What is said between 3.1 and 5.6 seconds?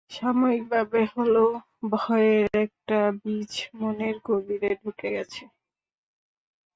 বীজ মনের গভীরে ঢুকে গেছে।